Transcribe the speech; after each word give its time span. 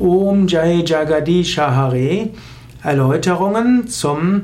Om 0.00 0.46
Jai 0.46 0.84
Jagadisha 0.86 1.74
Hare 1.74 2.28
Erläuterungen 2.84 3.88
zum 3.88 4.42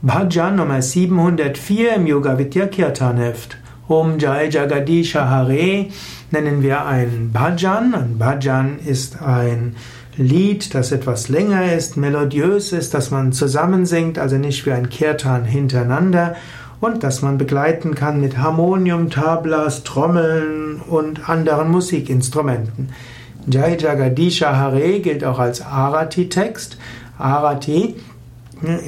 Bhajan 0.00 0.54
Nummer 0.54 0.80
704 0.80 1.96
im 1.96 2.06
Yoga 2.06 2.38
Vidya 2.38 2.66
Kirtan 2.68 3.16
Heft. 3.16 3.56
Om 3.88 4.20
Jai 4.20 4.48
Jagadisha 4.48 5.28
Hare 5.28 5.86
nennen 6.30 6.62
wir 6.62 6.86
ein 6.86 7.32
Bhajan. 7.32 7.94
Ein 7.94 8.16
Bhajan 8.16 8.78
ist 8.78 9.20
ein 9.20 9.74
Lied, 10.16 10.72
das 10.72 10.92
etwas 10.92 11.28
länger 11.28 11.72
ist, 11.72 11.96
melodiös 11.96 12.72
ist, 12.72 12.94
das 12.94 13.10
man 13.10 13.32
zusammen 13.32 13.86
singt, 13.86 14.20
also 14.20 14.36
nicht 14.36 14.66
wie 14.66 14.72
ein 14.72 14.88
Kirtan 14.88 15.44
hintereinander 15.44 16.36
und 16.80 17.02
das 17.02 17.22
man 17.22 17.38
begleiten 17.38 17.96
kann 17.96 18.20
mit 18.20 18.38
Harmonium, 18.38 19.10
Tablas, 19.10 19.82
Trommeln 19.82 20.80
und 20.80 21.28
anderen 21.28 21.72
Musikinstrumenten. 21.72 22.90
Jai 23.48 23.76
Jagadisha 23.76 24.56
Hare 24.56 25.00
gilt 25.00 25.24
auch 25.24 25.38
als 25.38 25.62
Arati-Text. 25.62 26.78
Arati 27.18 27.94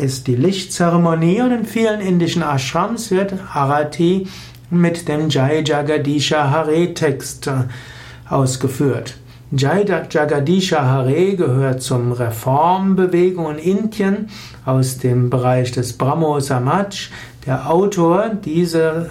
ist 0.01 0.27
die 0.27 0.35
Lichtzeremonie 0.35 1.43
und 1.43 1.53
in 1.53 1.65
vielen 1.65 2.01
indischen 2.01 2.43
Ashrams 2.43 3.11
wird 3.11 3.35
Arati 3.55 4.27
mit 4.71 5.09
dem 5.09 5.29
Jai 5.29 5.63
Jagadisha 5.65 6.51
Hare 6.51 6.93
Text 6.95 7.51
ausgeführt. 8.29 9.17
Jagadisha 9.51 10.85
Hare 10.85 11.35
gehört 11.35 11.81
zum 11.81 12.13
Reformbewegung 12.13 13.57
in 13.57 13.79
Indien 13.79 14.29
aus 14.67 14.99
dem 14.99 15.31
Bereich 15.31 15.73
des 15.73 15.97
Brahmo 15.97 16.39
Samaj. 16.39 17.09
Der 17.47 17.71
Autor 17.71 18.29
dieser, 18.45 19.07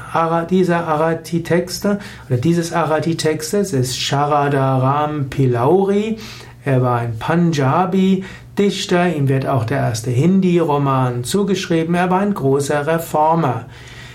dieser 0.47 0.87
Arati-Texte 0.87 1.97
oder 2.29 2.37
dieses 2.37 2.71
Arati-Textes 2.71 3.73
ist 3.73 3.99
Sharadaram 3.99 5.31
Pilauri. 5.31 6.19
Er 6.63 6.83
war 6.83 6.99
ein 6.99 7.17
Punjabi-Dichter, 7.17 9.15
ihm 9.15 9.27
wird 9.29 9.47
auch 9.47 9.65
der 9.65 9.79
erste 9.79 10.11
Hindi-Roman 10.11 11.23
zugeschrieben. 11.23 11.95
Er 11.95 12.11
war 12.11 12.19
ein 12.19 12.35
großer 12.35 12.85
Reformer. 12.85 13.65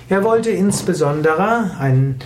Er 0.09 0.23
wollte 0.23 0.51
insbesondere 0.51 1.73
ein 1.81 2.21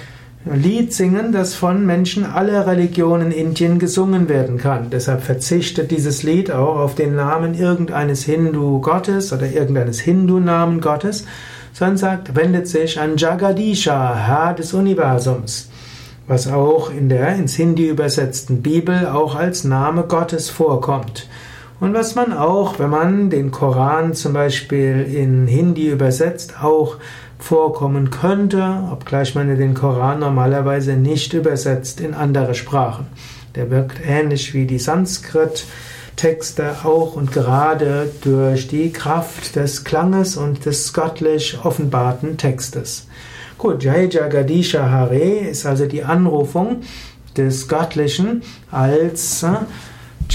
Lied 0.54 0.92
singen, 0.92 1.32
das 1.32 1.54
von 1.54 1.84
Menschen 1.84 2.24
aller 2.24 2.68
Religionen 2.68 3.32
in 3.32 3.46
Indien 3.48 3.80
gesungen 3.80 4.28
werden 4.28 4.58
kann. 4.58 4.90
Deshalb 4.90 5.22
verzichtet 5.22 5.90
dieses 5.90 6.22
Lied 6.22 6.52
auch 6.52 6.76
auf 6.76 6.94
den 6.94 7.16
Namen 7.16 7.54
irgendeines 7.54 8.22
Hindu-Gottes 8.22 9.32
oder 9.32 9.50
irgendeines 9.50 9.98
Hindu-Namen 9.98 10.80
Gottes, 10.80 11.24
sondern 11.72 11.96
sagt, 11.96 12.36
wendet 12.36 12.68
sich 12.68 13.00
an 13.00 13.16
Jagadisha, 13.16 14.14
Herr 14.14 14.54
des 14.54 14.72
Universums, 14.72 15.68
was 16.28 16.46
auch 16.46 16.90
in 16.90 17.08
der 17.08 17.34
ins 17.34 17.56
Hindi 17.56 17.88
übersetzten 17.88 18.62
Bibel 18.62 19.06
auch 19.06 19.34
als 19.34 19.64
Name 19.64 20.04
Gottes 20.04 20.48
vorkommt. 20.48 21.28
Und 21.78 21.92
was 21.92 22.14
man 22.14 22.32
auch, 22.32 22.78
wenn 22.78 22.90
man 22.90 23.30
den 23.30 23.50
Koran 23.50 24.14
zum 24.14 24.32
Beispiel 24.32 25.02
in 25.02 25.46
Hindi 25.46 25.88
übersetzt, 25.88 26.62
auch 26.62 26.96
vorkommen 27.38 28.10
könnte, 28.10 28.82
obgleich 28.90 29.34
man 29.34 29.54
den 29.56 29.74
Koran 29.74 30.20
normalerweise 30.20 30.94
nicht 30.94 31.34
übersetzt 31.34 32.00
in 32.00 32.14
andere 32.14 32.54
Sprachen. 32.54 33.06
Der 33.54 33.70
wirkt 33.70 34.00
ähnlich 34.06 34.54
wie 34.54 34.66
die 34.66 34.78
Sanskrit 34.78 35.66
Texte 36.16 36.76
auch 36.84 37.14
und 37.14 37.30
gerade 37.30 38.10
durch 38.22 38.68
die 38.68 38.90
Kraft 38.90 39.54
des 39.54 39.84
Klanges 39.84 40.38
und 40.38 40.64
des 40.64 40.94
göttlich 40.94 41.58
offenbarten 41.62 42.38
Textes. 42.38 43.06
Gut, 43.58 43.84
Jai 43.84 44.08
Jagadisha 44.10 44.90
Hare 44.90 45.18
ist 45.18 45.66
also 45.66 45.86
die 45.86 46.04
Anrufung 46.04 46.82
des 47.36 47.68
Göttlichen 47.68 48.42
als 48.70 49.42
äh, 49.42 49.56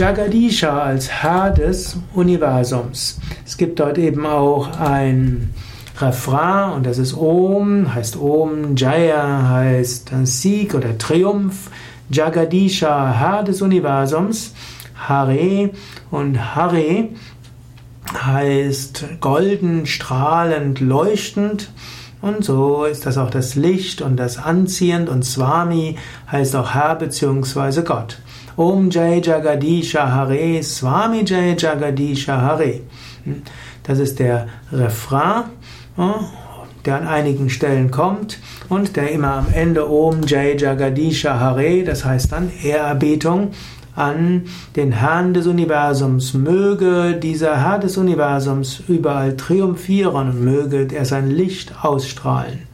Jagadisha, 0.01 0.81
als 0.81 1.09
Herr 1.09 1.51
des 1.51 1.95
Universums. 2.15 3.19
Es 3.45 3.55
gibt 3.55 3.79
dort 3.79 3.99
eben 3.99 4.25
auch 4.25 4.79
ein 4.79 5.53
Refrain 5.99 6.73
und 6.73 6.87
das 6.87 6.97
ist 6.97 7.15
Om, 7.15 7.93
heißt 7.93 8.17
Om, 8.17 8.75
Jaya 8.75 9.47
heißt 9.47 10.11
Sieg 10.23 10.73
oder 10.73 10.97
Triumph, 10.97 11.69
Jagadisha, 12.09 13.13
Herr 13.13 13.43
des 13.43 13.61
Universums. 13.61 14.55
Hare 15.07 15.69
und 16.09 16.55
Hare 16.55 17.09
heißt 18.11 19.05
golden, 19.19 19.85
strahlend, 19.85 20.79
leuchtend. 20.79 21.69
Und 22.23 22.43
so 22.43 22.85
ist 22.85 23.05
das 23.05 23.19
auch 23.19 23.29
das 23.29 23.53
Licht 23.53 24.01
und 24.01 24.17
das 24.17 24.39
Anziehend 24.39 25.09
und 25.09 25.23
Swami 25.23 25.99
heißt 26.31 26.55
auch 26.55 26.73
Herr 26.73 26.95
bzw. 26.95 27.83
Gott. 27.83 28.17
Om 28.57 28.89
Jai 28.89 29.21
Jagadisha 29.21 30.11
Hare, 30.11 30.61
Swami 30.63 31.23
Jai 31.25 31.55
Jagadisha 31.57 32.41
Hare. 32.41 32.81
Das 33.83 33.99
ist 33.99 34.19
der 34.19 34.47
Refrain, 34.71 35.43
der 36.85 36.95
an 36.95 37.07
einigen 37.07 37.49
Stellen 37.49 37.91
kommt 37.91 38.39
und 38.69 38.95
der 38.95 39.11
immer 39.11 39.33
am 39.33 39.47
Ende 39.53 39.89
Om 39.89 40.21
Jai 40.25 40.55
Jagadisha 40.57 41.39
Hare, 41.39 41.83
das 41.83 42.05
heißt 42.05 42.31
dann 42.31 42.51
Ehrerbietung 42.63 43.51
an 43.95 44.43
den 44.75 44.91
Herrn 44.91 45.33
des 45.33 45.47
Universums. 45.47 46.33
Möge 46.33 47.17
dieser 47.21 47.61
Herr 47.61 47.79
des 47.79 47.97
Universums 47.97 48.81
überall 48.87 49.35
triumphieren 49.35 50.29
und 50.29 50.43
möge 50.43 50.87
er 50.93 51.05
sein 51.05 51.29
Licht 51.29 51.73
ausstrahlen. 51.83 52.70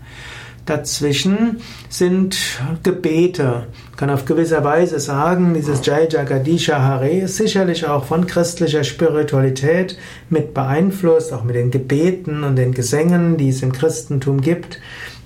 Dazwischen 0.68 1.62
sind 1.90 2.38
Gebete. 2.84 3.44
Man 3.44 3.96
kann 3.96 4.10
auf 4.10 4.26
gewisser 4.26 4.64
Weise 4.64 5.00
sagen, 5.00 5.54
dieses 5.54 5.86
Jai 5.86 6.08
Jagadisha 6.10 6.80
Hare 6.80 7.10
ist 7.10 7.38
sicherlich 7.38 7.88
auch 7.88 8.06
von 8.06 8.28
christlicher 8.28 8.84
Spiritualität 8.84 9.98
mit 10.30 10.54
beeinflusst, 10.54 11.34
auch 11.34 11.44
mit 11.44 11.56
den 11.56 11.72
Gebeten 11.72 12.44
und 12.44 12.58
den 12.58 12.74
Gesängen, 12.74 13.38
die 13.38 13.50
es 13.50 13.64
im 13.64 13.72
Christentum 13.72 14.42
gibt. 14.42 14.80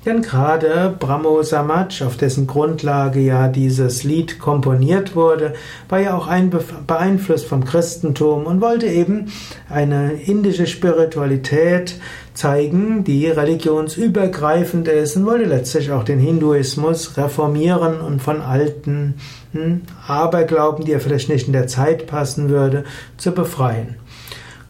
Denn 0.04 0.24
gerade 0.24 0.96
Brahmo 0.98 1.44
Samaj, 1.44 2.04
auf 2.04 2.18
dessen 2.18 2.48
Grundlage 2.48 3.20
ja 3.20 3.48
dieses 3.48 4.04
Lied 4.04 4.40
komponiert 4.40 5.16
wurde, 5.16 5.54
war 5.90 6.00
ja 6.00 6.18
auch 6.18 6.26
ein 6.26 6.52
beeinflusst 6.88 7.46
vom 7.46 7.64
Christentum 7.66 8.48
und 8.48 8.62
wollte 8.62 8.88
eben 8.88 9.32
eine 9.70 10.14
indische 10.14 10.66
Spiritualität 10.66 12.00
zeigen, 12.34 13.04
die 13.04 13.28
religionsübergreifend 13.28 14.88
ist 14.88 15.18
und 15.18 15.28
wollte 15.28 15.46
letztlich 15.46 15.92
auch 15.92 16.04
den 16.04 16.18
Hinduismus 16.18 17.16
reformieren 17.18 18.02
und 18.02 18.24
von 18.24 18.42
alten 18.42 19.16
hm, 19.54 19.82
Aberglauben, 20.08 20.84
die 20.84 20.94
ja 20.94 21.00
vielleicht 21.00 21.30
nicht 21.30 21.46
in 21.46 21.54
der 21.54 21.68
Zeit 21.68 22.08
passen 22.08 22.50
würde, 22.50 22.86
zu 23.18 23.34
befreien. 23.34 23.98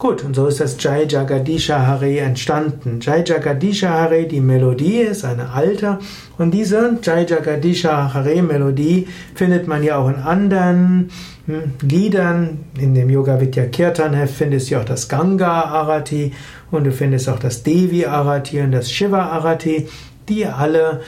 Gut, 0.02 0.24
und 0.24 0.34
so 0.34 0.48
ist 0.48 0.58
das 0.58 0.74
Jai 0.80 1.04
Jagadisha 1.04 1.86
Hare 1.86 2.18
entstanden. 2.18 2.98
Jai 3.00 3.22
Jagadisha 3.24 3.88
Hare, 3.88 4.24
die 4.24 4.40
Melodie 4.40 4.96
ist 4.96 5.24
eine 5.24 5.50
alte 5.50 6.00
und 6.38 6.50
diese 6.50 6.98
Jai 7.00 7.24
Jagadisha 7.24 8.12
Hare 8.12 8.42
Melodie 8.42 9.06
findet 9.36 9.68
man 9.68 9.84
ja 9.84 9.98
auch 9.98 10.08
in 10.08 10.16
anderen 10.16 11.10
hm, 11.46 11.74
Liedern. 11.88 12.64
In 12.76 12.96
dem 12.96 13.10
Yoga 13.10 13.40
Vidya 13.40 13.66
Kirtan 13.66 14.14
Heft 14.14 14.34
findest 14.34 14.72
du 14.72 14.80
auch 14.80 14.84
das 14.84 15.08
Ganga 15.08 15.66
Arati 15.66 16.32
und 16.72 16.82
du 16.82 16.90
findest 16.90 17.28
auch 17.28 17.38
das 17.38 17.62
Devi 17.62 18.04
Arati 18.04 18.60
und 18.60 18.72
das 18.72 18.90
Shiva 18.90 19.26
Arati, 19.26 19.86
die 20.28 20.46
alle 20.46 21.02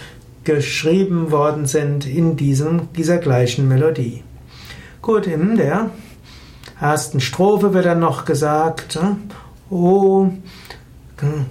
geschrieben 0.44 1.32
worden 1.32 1.66
sind 1.66 2.06
in 2.06 2.36
diesem, 2.36 2.92
dieser 2.96 3.18
gleichen 3.18 3.66
Melodie. 3.66 4.22
Gut, 5.02 5.26
in 5.26 5.56
der 5.56 5.90
ersten 6.80 7.20
Strophe 7.20 7.74
wird 7.74 7.86
dann 7.86 8.00
noch 8.00 8.24
gesagt, 8.24 8.98
oh, 9.70 10.28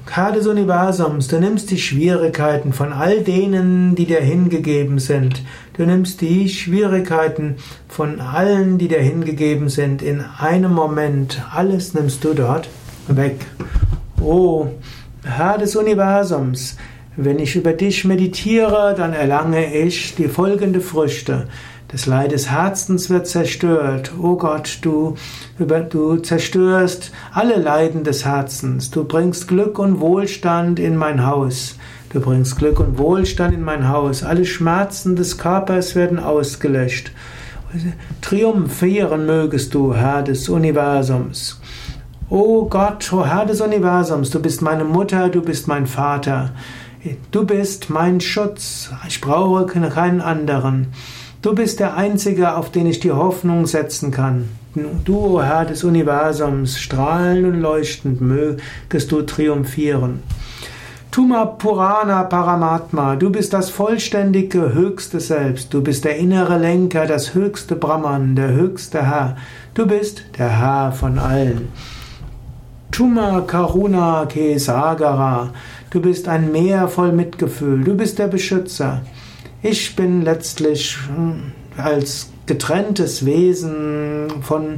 Herr 0.09 0.31
des 0.31 0.45
Universums, 0.45 1.28
du 1.29 1.39
nimmst 1.39 1.72
die 1.72 1.79
Schwierigkeiten 1.79 2.73
von 2.73 2.94
all 2.94 3.22
denen, 3.22 3.95
die 3.95 4.06
dir 4.06 4.19
hingegeben 4.19 5.00
sind. 5.00 5.41
Du 5.75 5.85
nimmst 5.85 6.22
die 6.22 6.50
Schwierigkeiten 6.50 7.56
von 7.88 8.22
allen, 8.22 8.78
die 8.78 8.88
dir 8.88 9.00
hingegeben 9.00 9.69
sind. 9.69 10.01
In 10.01 10.24
einem 10.38 10.74
Moment, 10.74 11.42
alles 11.51 11.94
nimmst 11.94 12.24
du 12.24 12.33
dort 12.33 12.69
weg. 13.07 13.45
Oh, 14.21 14.68
Herr 15.24 15.57
des 15.57 15.75
Universums, 15.75 16.77
wenn 17.15 17.39
ich 17.39 17.56
über 17.56 17.74
dich 17.74 18.06
meditiere, 18.06 18.95
dann 18.98 19.13
erlange 19.13 19.75
ich 19.75 20.15
die 20.15 20.27
folgende 20.27 20.81
Früchte. 20.81 21.48
Das 21.88 22.07
Leid 22.07 22.31
des 22.31 22.50
Herzens 22.50 23.12
wird 23.12 23.27
zerstört. 23.27 24.13
O 24.19 24.31
oh 24.31 24.36
Gott, 24.36 24.80
du, 24.81 25.15
du 25.60 26.18
zerstörst 26.18 27.12
alle 27.31 27.57
Leiden 27.57 28.04
des 28.04 28.25
Herzens. 28.25 28.89
Du 28.89 29.04
bringst 29.04 29.48
Glück 29.48 29.77
und 29.77 30.00
Wohlstand 30.00 30.80
in 30.80 30.95
mein 30.95 31.24
Haus. 31.24 31.77
Du 32.12 32.19
bringst 32.19 32.57
Glück 32.57 32.80
und 32.80 32.98
Wohlstand 32.98 33.54
in 33.54 33.62
mein 33.62 33.89
Haus. 33.89 34.24
Alle 34.24 34.45
Schmerzen 34.45 35.15
des 35.15 35.38
Körpers 35.38 35.94
werden 35.94 36.18
ausgelöscht. 36.18 37.12
Triumphieren 38.21 39.27
mögest 39.27 39.75
du, 39.75 39.94
Herr 39.94 40.24
des 40.24 40.50
Universums. 40.50 41.60
O 42.30 42.65
Gott, 42.65 43.13
o 43.13 43.24
Herr 43.24 43.45
des 43.45 43.62
Universums, 43.62 44.31
du 44.31 44.39
bist 44.39 44.63
meine 44.63 44.83
Mutter, 44.83 45.30
du 45.30 45.44
bist 45.44 45.68
mein 45.68 45.86
Vater. 45.86 46.51
Du 47.31 47.45
bist 47.45 47.89
mein 47.89 48.21
Schutz. 48.21 48.89
Ich 49.07 49.19
brauche 49.19 49.65
keinen 49.65 50.21
anderen. 50.21 50.88
Du 51.41 51.53
bist 51.53 51.81
der 51.81 51.97
Einzige, 51.97 52.55
auf 52.55 52.71
den 52.71 52.88
ich 52.88 53.01
die 53.01 53.11
Hoffnung 53.11 53.65
setzen 53.65 54.11
kann. 54.11 54.47
Du, 55.03 55.17
o 55.17 55.41
Herr 55.41 55.65
des 55.65 55.83
Universums, 55.83 56.79
strahlend 56.79 57.45
und 57.45 57.59
leuchtend 57.59 58.21
mögest 58.21 59.11
du 59.11 59.21
triumphieren. 59.23 60.23
Tuma 61.11 61.45
Purana 61.45 62.23
Paramatma, 62.23 63.15
du 63.17 63.29
bist 63.29 63.53
das 63.53 63.69
vollständige 63.69 64.73
höchste 64.73 65.19
Selbst, 65.19 65.71
du 65.73 65.83
bist 65.83 66.05
der 66.05 66.15
innere 66.15 66.57
Lenker, 66.57 67.05
das 67.05 67.35
höchste 67.35 67.75
Brahman, 67.75 68.35
der 68.35 68.50
höchste 68.50 69.05
Herr, 69.05 69.38
du 69.75 69.85
bist 69.85 70.23
der 70.39 70.50
Herr 70.50 70.91
von 70.91 71.19
allen. 71.19 71.67
Tuma 72.94 73.42
Karuna 73.42 74.28
Kesagara, 74.28 75.50
du 75.90 76.00
bist 76.00 76.28
ein 76.28 76.51
Meer 76.51 76.88
voll 76.88 77.12
Mitgefühl, 77.12 77.84
du 77.84 77.98
bist 77.98 78.19
der 78.19 78.28
Beschützer. 78.28 79.01
Ich 79.63 79.95
bin 79.95 80.22
letztlich 80.22 81.00
hm, 81.07 81.54
als 81.75 82.30
getrenntes 82.45 83.25
Wesen 83.25 84.28
von 84.44 84.78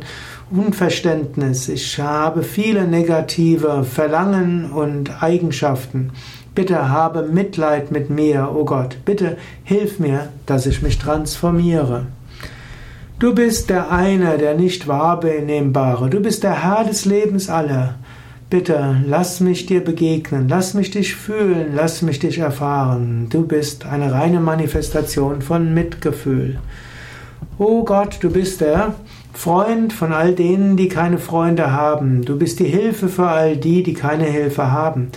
Unverständnis. 0.49 1.67
Ich 1.67 1.99
habe 1.99 2.43
viele 2.43 2.87
negative 2.87 3.83
Verlangen 3.83 4.71
und 4.71 5.21
Eigenschaften. 5.21 6.13
Bitte 6.55 6.87
habe 6.87 7.23
Mitleid 7.23 7.91
mit 7.91 8.09
mir, 8.09 8.49
o 8.49 8.61
oh 8.61 8.65
Gott. 8.65 8.95
Bitte 9.03 9.35
hilf 9.65 9.99
mir, 9.99 10.29
dass 10.45 10.67
ich 10.67 10.81
mich 10.81 10.99
transformiere. 10.99 12.05
Du 13.19 13.35
bist 13.35 13.69
der 13.69 13.91
eine, 13.91 14.37
der 14.37 14.55
nicht 14.55 14.87
wahrnehmbare. 14.87 16.09
Du 16.09 16.21
bist 16.21 16.43
der 16.43 16.63
Herr 16.63 16.85
des 16.85 17.03
Lebens 17.03 17.49
aller. 17.49 17.95
Bitte 18.47 19.03
lass 19.07 19.39
mich 19.39 19.65
dir 19.65 19.83
begegnen, 19.83 20.47
lass 20.47 20.75
mich 20.75 20.91
dich 20.91 21.15
fühlen, 21.15 21.73
lass 21.73 22.03
mich 22.03 22.19
dich 22.19 22.37
erfahren. 22.37 23.27
Du 23.31 23.45
bist 23.47 23.87
eine 23.87 24.11
reine 24.11 24.39
Manifestation 24.39 25.41
von 25.41 25.73
Mitgefühl. 25.73 26.59
O 27.57 27.83
Gott, 27.83 28.19
du 28.21 28.29
bist 28.29 28.61
der 28.61 28.93
Freund 29.33 29.93
von 29.93 30.13
all 30.13 30.33
denen, 30.35 30.77
die 30.77 30.89
keine 30.89 31.17
Freunde 31.17 31.71
haben. 31.71 32.23
Du 32.23 32.37
bist 32.37 32.59
die 32.59 32.67
Hilfe 32.67 33.09
für 33.09 33.27
all 33.27 33.57
die, 33.57 33.81
die 33.81 33.95
keine 33.95 34.25
Hilfe 34.25 34.71
haben. 34.71 35.07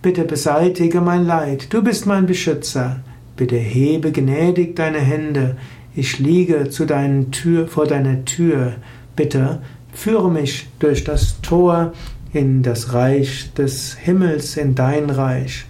Bitte 0.00 0.24
beseitige 0.24 1.02
mein 1.02 1.26
Leid. 1.26 1.72
Du 1.74 1.82
bist 1.82 2.06
mein 2.06 2.24
Beschützer. 2.24 3.00
Bitte 3.36 3.56
hebe 3.56 4.12
gnädig 4.12 4.76
deine 4.76 4.98
Hände. 4.98 5.56
Ich 5.94 6.18
liege 6.18 6.70
zu 6.70 6.86
deinen 6.86 7.32
Tür, 7.32 7.68
vor 7.68 7.86
deiner 7.86 8.24
Tür. 8.24 8.76
Bitte 9.14 9.60
führe 9.92 10.30
mich 10.30 10.68
durch 10.78 11.04
das 11.04 11.40
Tor 11.42 11.92
in 12.32 12.62
das 12.62 12.92
Reich 12.92 13.52
des 13.54 13.94
Himmels, 13.94 14.56
in 14.56 14.74
dein 14.74 15.10
Reich. 15.10 15.66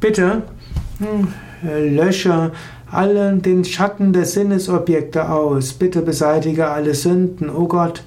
Bitte 0.00 0.42
hm, 0.98 1.28
lösche 1.62 2.52
allen 2.90 3.40
den 3.40 3.64
Schatten 3.64 4.12
der 4.12 4.26
Sinnesobjekte 4.26 5.30
aus. 5.30 5.72
Bitte 5.72 6.02
beseitige 6.02 6.68
alle 6.68 6.94
Sünden, 6.94 7.48
o 7.48 7.62
oh 7.62 7.68
Gott. 7.68 8.02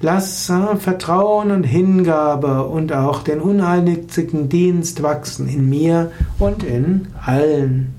Lass 0.00 0.52
Vertrauen 0.78 1.50
und 1.50 1.64
Hingabe 1.64 2.64
und 2.64 2.92
auch 2.92 3.24
den 3.24 3.40
uneinigen 3.40 4.48
Dienst 4.48 5.02
wachsen 5.02 5.48
in 5.48 5.68
mir 5.68 6.12
und 6.38 6.62
in 6.62 7.08
allen. 7.20 7.97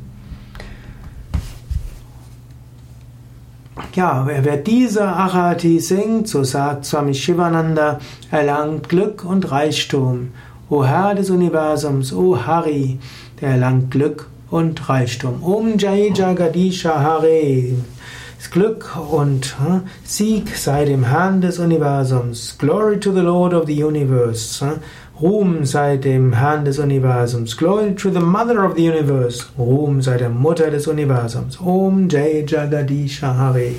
Ja, 3.95 4.27
wer 4.27 4.57
diese 4.57 5.07
Arati 5.07 5.79
singt, 5.79 6.27
so 6.27 6.43
sagt 6.43 6.85
Swami 6.85 7.13
Shivananda, 7.13 7.99
erlangt 8.31 8.89
Glück 8.89 9.25
und 9.25 9.51
Reichtum. 9.51 10.31
O 10.69 10.85
Herr 10.85 11.15
des 11.15 11.29
Universums, 11.29 12.13
O 12.13 12.37
Hari, 12.45 12.99
der 13.41 13.49
erlangt 13.49 13.91
Glück 13.91 14.27
und 14.51 14.87
Reichtum. 14.89 15.43
Om 15.43 15.77
Jai 15.77 16.11
Jagadisha 16.13 16.99
Hare. 17.01 17.73
Glück 18.51 18.97
und 19.11 19.57
hm, 19.59 19.81
Sieg 20.03 20.55
sei 20.55 20.85
dem 20.85 21.03
Herrn 21.03 21.41
des 21.41 21.59
Universums. 21.59 22.55
Glory 22.57 22.99
to 22.99 23.11
the 23.11 23.19
Lord 23.19 23.53
of 23.53 23.67
the 23.67 23.83
Universe. 23.83 24.65
Hm? 24.65 24.79
Ruhm 25.21 25.65
sei 25.65 25.97
dem 25.97 26.31
Herrn 26.31 26.63
des 26.63 26.79
Universums. 26.79 27.57
Glory 27.57 27.93
to 27.93 28.09
the 28.09 28.21
Mother 28.21 28.63
of 28.63 28.77
the 28.77 28.89
Universe. 28.89 29.47
Ruhm 29.57 30.01
sei 30.01 30.17
der 30.17 30.29
Mutter 30.29 30.71
des 30.71 30.87
Universums. 30.87 31.59
Om 31.59 32.07
Jai 32.07 32.45
Jagadisha 32.47 33.35
Hare. 33.35 33.75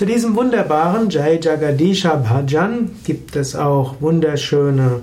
Zu 0.00 0.06
diesem 0.06 0.34
wunderbaren 0.34 1.10
Jai 1.10 1.38
Jagadisha 1.42 2.14
Bhajan 2.14 2.90
gibt 3.04 3.36
es 3.36 3.54
auch 3.54 3.96
wunderschöne 4.00 5.02